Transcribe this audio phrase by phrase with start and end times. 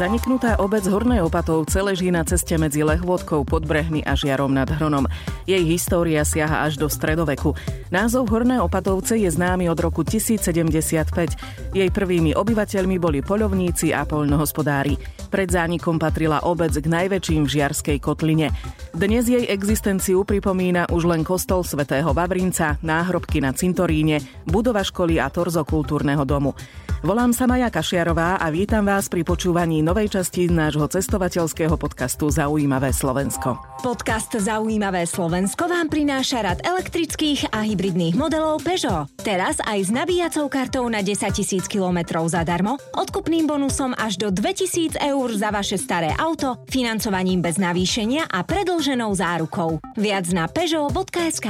[0.00, 5.04] Zaniknutá obec Horné Opatovce leží na ceste medzi Lehvodkou, Podbrehmi a Žiarom nad Hronom.
[5.44, 7.52] Jej história siaha až do stredoveku.
[7.92, 11.76] Názov Horné Opatovce je známy od roku 1075.
[11.76, 14.96] Jej prvými obyvateľmi boli poľovníci a poľnohospodári.
[15.28, 18.56] Pred zánikom patrila obec k najväčším v Žiarskej kotline.
[18.96, 25.28] Dnes jej existenciu pripomína už len kostol svätého Vavrinca, náhrobky na cintoríne, budova školy a
[25.28, 26.56] torzo kultúrneho domu.
[27.00, 32.92] Volám sa Maja Kašiarová a vítam vás pri počúvaní novej časti nášho cestovateľského podcastu Zaujímavé
[32.92, 33.56] Slovensko.
[33.80, 39.08] Podcast Zaujímavé Slovensko vám prináša rad elektrických a hybridných modelov Peugeot.
[39.24, 45.00] Teraz aj s nabíjacou kartou na 10 000 km zadarmo, odkupným bonusom až do 2000
[45.00, 49.80] eur za vaše staré auto, financovaním bez navýšenia a predlženou zárukou.
[49.96, 51.48] Viac na peugeot.sk.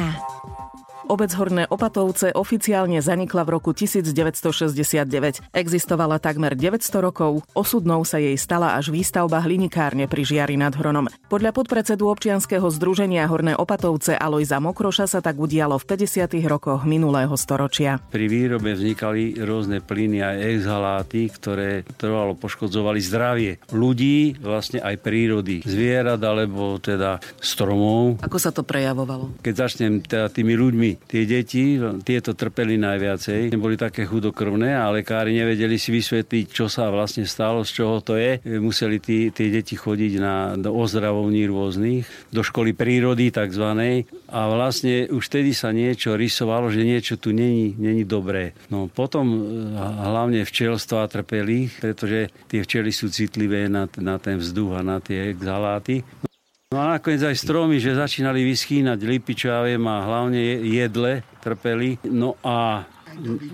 [1.10, 5.42] Obec Horné Opatovce oficiálne zanikla v roku 1969.
[5.50, 11.10] Existovala takmer 900 rokov, osudnou sa jej stala až výstavba hlinikárne pri Žiari nad Hronom.
[11.26, 16.30] Podľa podpredsedu občianskeho združenia Horné Opatovce Alojza Mokroša sa tak udialo v 50.
[16.46, 17.98] rokoch minulého storočia.
[18.14, 25.66] Pri výrobe vznikali rôzne plyny a exhaláty, ktoré trvalo poškodzovali zdravie ľudí, vlastne aj prírody,
[25.66, 28.22] zvierat alebo teda stromov.
[28.22, 29.42] Ako sa to prejavovalo?
[29.42, 33.52] Keď začnem teda tými ľuďmi, tie deti, tieto trpeli najviacej.
[33.56, 38.14] Boli také chudokrvné a lekári nevedeli si vysvetliť, čo sa vlastne stalo, z čoho to
[38.16, 38.40] je.
[38.60, 43.66] Museli tí, tie deti chodiť na, do ozdravovní rôznych, do školy prírody tzv.
[44.30, 48.54] A vlastne už vtedy sa niečo rysovalo, že niečo tu není, není dobré.
[48.70, 49.38] No potom e,
[49.80, 55.34] hlavne včelstva trpeli, pretože tie včely sú citlivé na, na ten vzduch a na tie
[55.34, 56.06] exhaláty.
[56.70, 61.26] No a nakoniec aj stromy, že začínali vyschýnať lipy, čo ja viem, a hlavne jedle
[61.42, 61.98] trpeli.
[62.06, 62.86] No a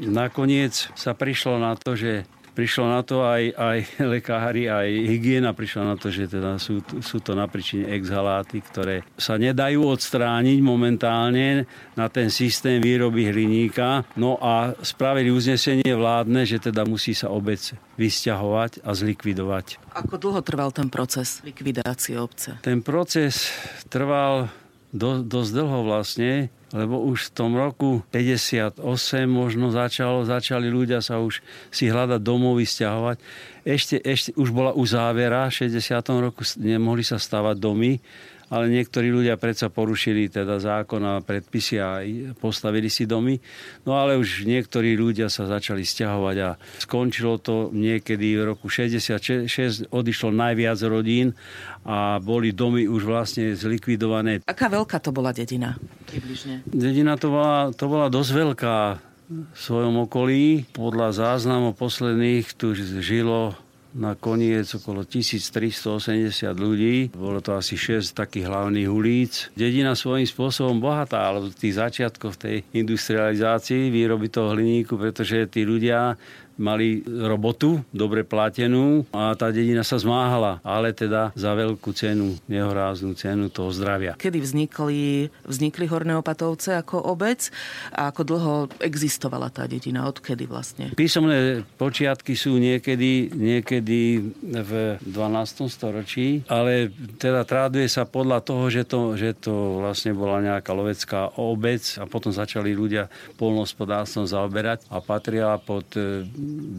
[0.04, 3.78] nakoniec sa prišlo na to, že prišlo na to aj, aj
[4.16, 9.36] lekári, aj hygiena prišla na to, že teda sú, sú to napričine exhaláty, ktoré sa
[9.36, 14.08] nedajú odstrániť momentálne na ten systém výroby hliníka.
[14.16, 17.60] No a spravili uznesenie vládne, že teda musí sa obec
[18.00, 19.92] vysťahovať a zlikvidovať.
[19.92, 22.56] Ako dlho trval ten proces likvidácie obce?
[22.64, 23.52] Ten proces
[23.92, 24.48] trval
[24.94, 28.82] do, dosť dlho vlastne lebo už v tom roku 58
[29.30, 31.38] možno začalo, začali ľudia sa už
[31.70, 33.16] si hľadať domov, vysťahovať.
[33.62, 35.78] Ešte, ešte už bola uzávera, v 60.
[36.18, 38.02] roku nemohli sa stavať domy,
[38.46, 42.02] ale niektorí ľudia predsa porušili teda zákon a predpisy a
[42.38, 43.38] postavili si domy.
[43.82, 49.90] No ale už niektorí ľudia sa začali stiahovať a skončilo to niekedy v roku 66,
[49.90, 51.34] odišlo najviac rodín
[51.82, 54.46] a boli domy už vlastne zlikvidované.
[54.46, 55.74] Aká veľká to bola dedina?
[56.06, 56.62] Približne.
[56.70, 58.78] Dedina to bola, to bola dosť veľká
[59.26, 60.70] v svojom okolí.
[60.70, 63.58] Podľa záznamov posledných tu žilo
[63.94, 67.14] na koniec okolo 1380 ľudí.
[67.14, 69.52] Bolo to asi 6 takých hlavných ulic.
[69.54, 75.62] Dedina svojím spôsobom bohatá, ale v tých začiatkoch tej industrializácii výroby toho hliníku, pretože tí
[75.62, 76.18] ľudia
[76.56, 83.12] mali robotu, dobre platenú a tá dedina sa zmáhala, ale teda za veľkú cenu, nehoráznu
[83.16, 84.16] cenu toho zdravia.
[84.16, 87.48] Kedy vznikli, vznikli Horné Opatovce ako obec
[87.92, 90.08] a ako dlho existovala tá dedina?
[90.08, 90.92] Odkedy vlastne?
[90.96, 94.00] Písomné počiatky sú niekedy, niekedy
[94.42, 94.72] v
[95.04, 95.68] 12.
[95.68, 96.90] storočí, ale
[97.20, 102.08] teda tráduje sa podľa toho, že to, že to vlastne bola nejaká lovecká obec a
[102.08, 105.84] potom začali ľudia polnospodárstvom zaoberať a patria pod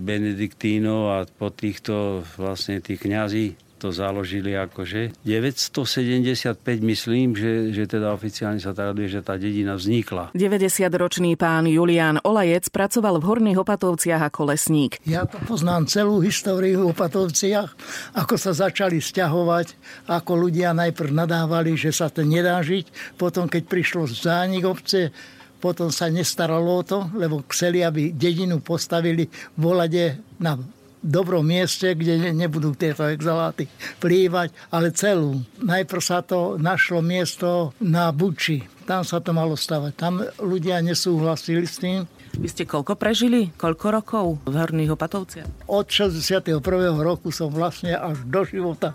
[0.07, 8.09] Benediktínov a po týchto vlastne tých kňazí to založili akože 975 myslím, že, že teda
[8.09, 10.33] oficiálne sa traduje, že tá dedina vznikla.
[10.33, 14.97] 90-ročný pán Julián Olajec pracoval v Horných Opatovciach ako lesník.
[15.05, 17.69] Ja to poznám celú históriu v Opatovciach,
[18.17, 19.77] ako sa začali stiahovať,
[20.09, 25.13] ako ľudia najprv nadávali, že sa to nedá žiť, potom keď prišlo zánik obce,
[25.57, 30.57] potom sa nestaralo o to, lebo chceli, aby dedinu postavili v volade na
[31.01, 33.69] dobrom mieste, kde nebudú tieto exhaláty
[34.01, 35.39] plývať, ale celú.
[35.61, 38.65] Najprv sa to našlo miesto na Buči.
[38.83, 39.91] Tam sa to malo stavať.
[39.95, 42.07] Tam ľudia nesúhlasili s tým.
[42.37, 43.49] Vy ste koľko prežili?
[43.57, 45.47] Koľko rokov v Horných Opatovciach?
[45.65, 46.61] Od 61.
[47.01, 48.93] roku som vlastne až do života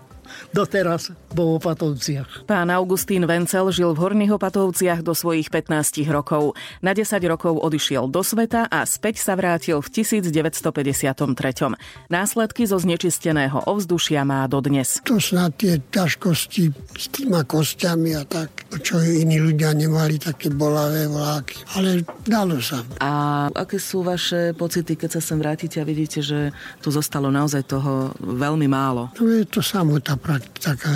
[0.55, 2.47] doteraz vo Opatovciach.
[2.49, 6.57] Pán Augustín Vencel žil v Horných Opatovciach do svojich 15 rokov.
[6.81, 11.77] Na 10 rokov odišiel do sveta a späť sa vrátil v 1953.
[12.09, 15.03] Následky zo znečisteného ovzdušia má dodnes.
[15.05, 16.63] To snad tie ťažkosti
[16.97, 21.65] s týma kostiami a tak čo iní ľudia nemali také bolavé vláky.
[21.77, 22.81] Ale dalo sa.
[23.01, 27.67] A aké sú vaše pocity, keď sa sem vrátite a vidíte, že tu zostalo naozaj
[27.67, 29.11] toho veľmi málo?
[29.17, 30.15] No je to samota
[30.59, 30.91] taká,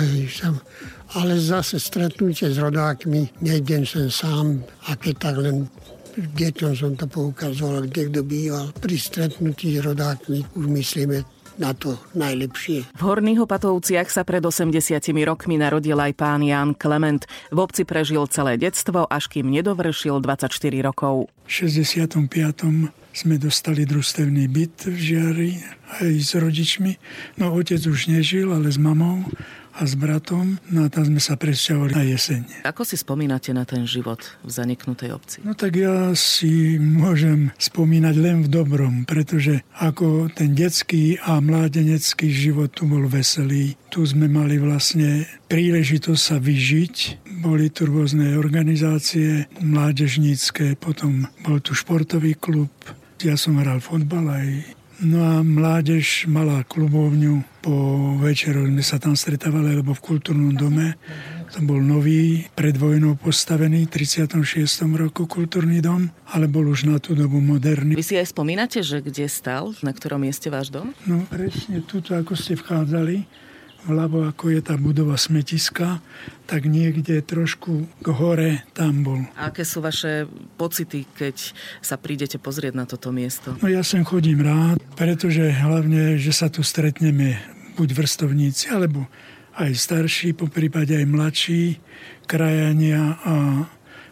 [1.16, 5.64] ale zase stretnutie s rodákmi, nejdem sem sám a keď tak len
[6.18, 8.66] deťom som to poukazoval, kde kto býval.
[8.76, 12.86] Pri stretnutí s rodákmi už myslíme na to najlepšie.
[12.94, 14.72] V Horných Opatovciach sa pred 80
[15.26, 17.26] rokmi narodil aj pán Jan Klement.
[17.50, 20.50] V obci prežil celé detstvo, až kým nedovršil 24
[20.80, 21.28] rokov.
[21.44, 22.94] V 65.
[23.18, 25.50] sme dostali družstevný byt v Žiari
[26.06, 26.92] aj s rodičmi.
[27.42, 29.26] No otec už nežil, ale s mamou
[29.78, 30.58] a s bratom.
[30.70, 32.66] No a tam sme sa presťahovali na jeseň.
[32.66, 35.38] Ako si spomínate na ten život v zaniknutej obci?
[35.46, 42.26] No tak ja si môžem spomínať len v dobrom, pretože ako ten detský a mládenecký
[42.26, 43.78] život tu bol veselý.
[43.88, 47.26] Tu sme mali vlastne príležitosť sa vyžiť.
[47.38, 52.70] Boli tu rôzne organizácie mládežnícke, potom bol tu športový klub,
[53.24, 57.62] ja som hral fotbal aj No a mládež mala klubovňu.
[57.62, 57.74] Po
[58.18, 60.98] večeru sme sa tam stretávali, lebo v kultúrnom dome.
[61.54, 64.42] To bol nový, pred vojnou postavený, 36.
[64.98, 67.94] roku kultúrny dom, ale bol už na tú dobu moderný.
[67.94, 70.90] Vy si aj spomínate, že kde stal, na ktorom mieste váš dom?
[71.06, 73.22] No presne tuto, ako ste vchádzali,
[73.86, 76.02] vľavo ako je tá budova smetiska,
[76.48, 79.20] tak niekde trošku k hore tam bol.
[79.38, 80.26] A aké sú vaše
[80.58, 81.54] pocity, keď
[81.84, 83.54] sa prídete pozrieť na toto miesto?
[83.62, 87.38] No ja sem chodím rád, pretože hlavne, že sa tu stretneme
[87.78, 89.06] buď vrstovníci, alebo
[89.58, 91.62] aj starší, po prípade aj mladší,
[92.26, 93.34] krajania a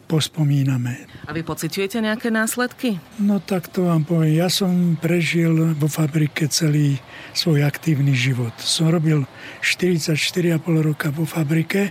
[0.07, 1.11] pospomíname.
[1.27, 3.03] A vy pociťujete nejaké následky?
[3.19, 4.39] No tak to vám poviem.
[4.39, 7.03] Ja som prežil vo fabrike celý
[7.35, 8.55] svoj aktívny život.
[8.63, 9.27] Som robil
[9.61, 11.91] 44,5 roka vo fabrike,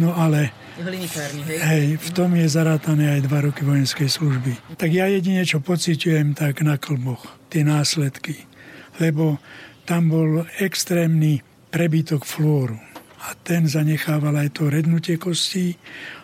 [0.00, 1.60] no ale hej?
[1.60, 4.76] hej, v tom je zarátané aj dva roky vojenskej služby.
[4.80, 8.48] Tak ja jedine, čo pociťujem, tak na klboch, tie následky.
[8.96, 9.36] Lebo
[9.84, 12.91] tam bol extrémny prebytok flóru
[13.22, 15.78] a ten zanechával aj to rednutie kostí,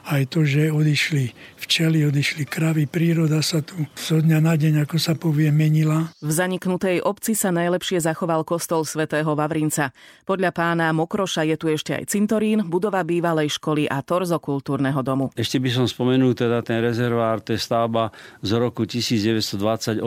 [0.09, 4.97] aj to, že odišli včely, odišli kravy, príroda sa tu zo dňa na deň, ako
[4.97, 6.09] sa povie, menila.
[6.25, 9.93] V zaniknutej obci sa najlepšie zachoval kostol svätého Vavrinca.
[10.25, 15.29] Podľa pána Mokroša je tu ešte aj cintorín, budova bývalej školy a torzo kultúrneho domu.
[15.37, 18.09] Ešte by som spomenul teda ten rezervár, to je stavba
[18.41, 20.01] z roku 1928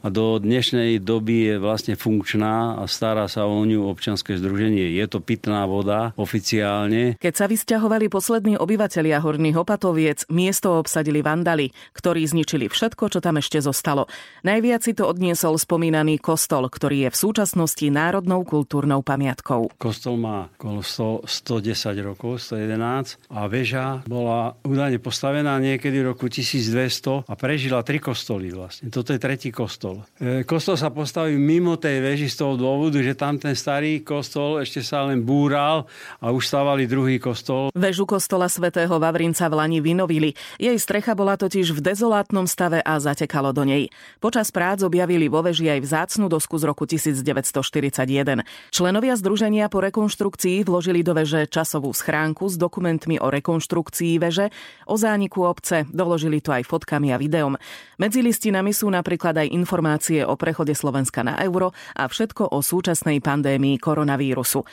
[0.00, 4.96] a do dnešnej doby je vlastne funkčná a stará sa o ňu občanské združenie.
[4.96, 5.75] Je to pitná voda
[6.16, 7.20] oficiálne.
[7.20, 13.36] Keď sa vysťahovali poslední obyvatelia Horných Opatoviec, miesto obsadili vandali, ktorí zničili všetko, čo tam
[13.36, 14.08] ešte zostalo.
[14.42, 19.76] Najviac si to odniesol spomínaný kostol, ktorý je v súčasnosti národnou kultúrnou pamiatkou.
[19.76, 26.32] Kostol má okolo 100, 110 rokov, 111 a väža bola údajne postavená niekedy v roku
[26.32, 28.88] 1200 a prežila tri kostoly vlastne.
[28.88, 30.06] Toto je tretí kostol kostol.
[30.22, 34.62] E, kostol sa postavil mimo tej veži z toho dôvodu, že tam ten starý kostol
[34.62, 35.26] ešte sa len
[35.66, 35.90] búral
[36.22, 37.74] a už stávali druhý kostol.
[37.74, 40.38] Vežu kostola svätého Vavrinca v Lani vynovili.
[40.62, 43.90] Jej strecha bola totiž v dezolátnom stave a zatekalo do nej.
[44.22, 48.46] Počas prác objavili vo veži aj vzácnu dosku z roku 1941.
[48.70, 54.54] Členovia združenia po rekonštrukcii vložili do veže časovú schránku s dokumentmi o rekonštrukcii veže,
[54.86, 57.58] o zániku obce, doložili to aj fotkami a videom.
[57.98, 63.18] Medzi listinami sú napríklad aj informácie o prechode Slovenska na euro a všetko o súčasnej
[63.18, 64.64] pandémii koronavírusu.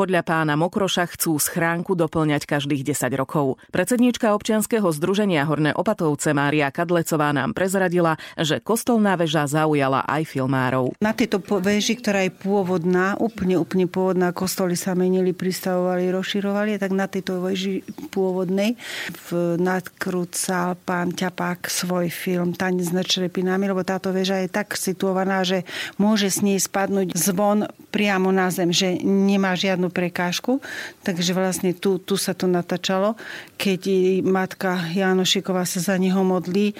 [0.00, 3.60] Podľa pána Mokroša chcú schránku doplňať každých 10 rokov.
[3.68, 10.96] Predsedníčka občianskeho združenia Horné Opatovce Mária Kadlecová nám prezradila, že kostolná väža zaujala aj filmárov.
[11.04, 16.96] Na tejto väži, ktorá je pôvodná, úplne, úplne pôvodná, kostoly sa menili, pristavovali, rozširovali, tak
[16.96, 18.80] na tejto väži pôvodnej
[19.28, 25.44] v nadkrúcal pán Ťapák svoj film Tanec nad črepinami, lebo táto väža je tak situovaná,
[25.44, 25.68] že
[26.00, 30.62] môže s nej spadnúť zvon priamo na zem, že nemá žiadnu prekážku,
[31.04, 33.18] takže vlastne tu, tu sa to natáčalo,
[33.60, 33.82] keď
[34.24, 36.72] matka Jánošiková sa za neho modlí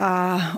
[0.00, 0.12] a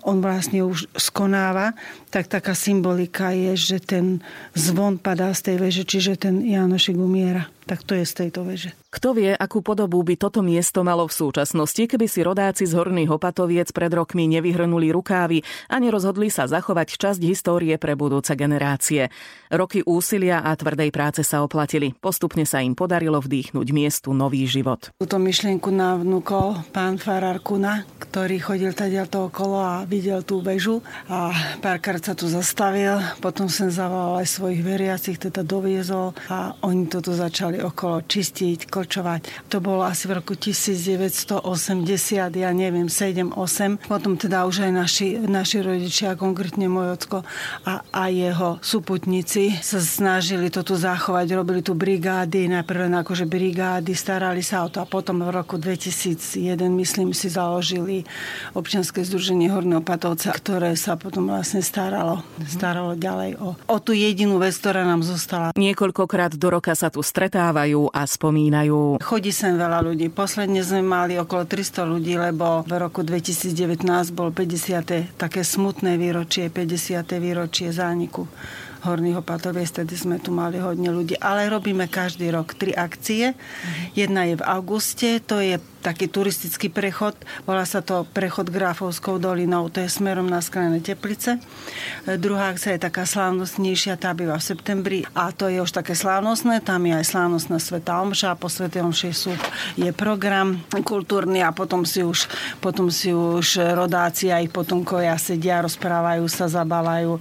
[0.07, 1.75] on vlastne už skonáva,
[2.15, 4.23] tak taká symbolika je, že ten
[4.55, 7.51] zvon padá z tej veže, čiže ten Jánošik umiera.
[7.63, 8.75] Tak to je z tejto veže.
[8.91, 13.09] Kto vie, akú podobu by toto miesto malo v súčasnosti, keby si rodáci z Horných
[13.09, 19.09] Opatoviec pred rokmi nevyhrnuli rukávy a nerozhodli sa zachovať časť histórie pre budúce generácie.
[19.49, 21.95] Roky úsilia a tvrdej práce sa oplatili.
[22.03, 24.93] Postupne sa im podarilo vdýchnuť miestu nový život.
[24.99, 30.85] Túto myšlienku navnúkol pán Farár Kuna, ktorý chodil tady toho okolo a videl tú väžu
[31.09, 31.33] a
[31.65, 37.17] párkrát sa tu zastavil, potom som zavolal aj svojich veriacich, teda doviezol a oni toto
[37.17, 39.49] začali okolo čistiť, kočovať.
[39.49, 41.49] To bolo asi v roku 1980,
[42.29, 43.89] ja neviem, 7-8.
[43.89, 47.25] Potom teda už aj naši, naši rodičia, konkrétne môj ocko
[47.65, 53.97] a, a jeho súputníci sa snažili to tu zachovať, robili tu brigády, najprv akože brigády,
[53.97, 58.05] starali sa o to a potom v roku 2001, myslím si, založili
[58.53, 64.43] občianske združenie Horného Patovca, ktoré sa potom vlastne staralo, staralo ďalej o, o tú jedinú
[64.43, 65.55] vec, ktorá nám zostala.
[65.55, 68.99] Niekoľkokrát do roka sa tu stretávajú a spomínajú.
[68.99, 70.11] Chodí sem veľa ľudí.
[70.11, 75.15] Posledne sme mali okolo 300 ľudí, lebo v roku 2019 bol 50.
[75.15, 77.07] také smutné výročie, 50.
[77.23, 78.27] výročie zániku
[78.83, 81.15] Horných Opatoviec, vtedy sme tu mali hodne ľudí.
[81.23, 83.39] Ale robíme každý rok tri akcie.
[83.95, 87.19] Jedna je v auguste, to je taký turistický prechod.
[87.43, 91.43] Volá sa to prechod Grafovskou dolinou, to je smerom na Skrajné Teplice.
[92.07, 95.99] E, druhá akcia je taká slávnostnejšia, tá býva v septembri a to je už také
[95.99, 99.35] slávnostné, tam je aj slávnostná Sveta Omša, po Svete Omši sú,
[99.75, 102.31] je program kultúrny a potom si už,
[102.63, 107.19] potom si už rodáci a ich potomkovia sedia, rozprávajú sa, zabávajú.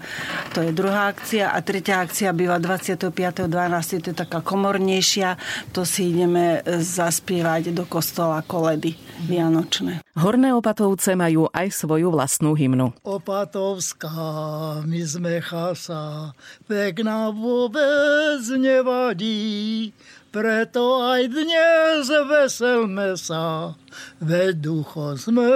[0.53, 4.05] To je druhá akcia a tretia akcia býva 25.12.
[4.05, 5.39] To je taká komornejšia,
[5.73, 8.99] to si ideme zaspievať do kostola koledy
[9.31, 10.03] vianočné.
[10.19, 12.91] Horné Opatovce majú aj svoju vlastnú hymnu.
[13.07, 16.35] Opatovská, my sme chasa,
[16.67, 19.95] pekná vôbec nevadí,
[20.35, 23.71] preto aj dnes veselme sa,
[24.19, 25.47] veď ducho sme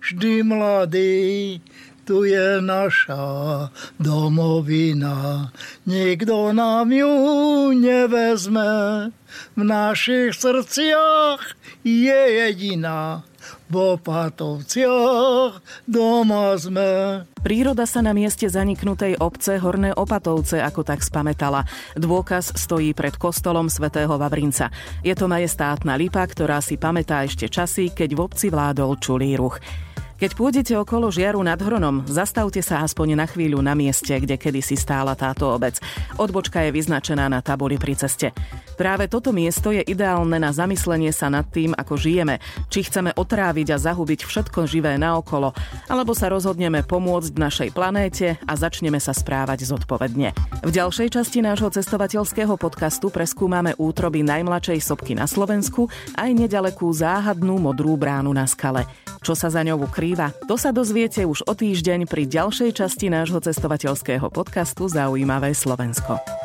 [0.00, 1.60] vždy mladí
[2.04, 5.48] tu je naša domovina.
[5.88, 7.12] Nikto nám ju
[7.72, 9.10] nevezme,
[9.56, 13.24] v našich srdciach je jediná.
[13.68, 17.24] V Opatovciach doma sme.
[17.44, 21.68] Príroda sa na mieste zaniknutej obce Horné Opatovce ako tak spametala.
[21.92, 24.72] Dôkaz stojí pred kostolom svätého Vavrinca.
[25.04, 29.60] Je to majestátna lipa, ktorá si pamätá ešte časy, keď v obci vládol čulý ruch.
[30.24, 34.72] Keď pôjdete okolo žiaru nad Hronom, zastavte sa aspoň na chvíľu na mieste, kde kedysi
[34.72, 35.76] stála táto obec.
[36.16, 38.32] Odbočka je vyznačená na tabuli pri ceste.
[38.80, 42.40] Práve toto miesto je ideálne na zamyslenie sa nad tým, ako žijeme,
[42.72, 45.52] či chceme otráviť a zahubiť všetko živé naokolo,
[45.92, 50.32] alebo sa rozhodneme pomôcť našej planéte a začneme sa správať zodpovedne.
[50.64, 57.60] V ďalšej časti nášho cestovateľského podcastu preskúmame útroby najmladšej sopky na Slovensku aj nedalekú záhadnú
[57.60, 58.88] modrú bránu na skale.
[59.20, 60.13] Čo sa za ňou ukrýva?
[60.46, 66.43] To sa dozviete už o týždeň pri ďalšej časti nášho cestovateľského podcastu Zaujímavé Slovensko.